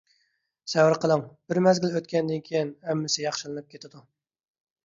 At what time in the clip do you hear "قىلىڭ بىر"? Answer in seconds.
1.03-1.59